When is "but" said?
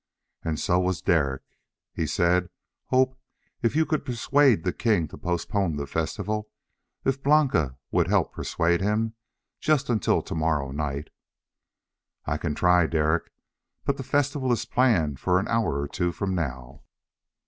13.85-13.97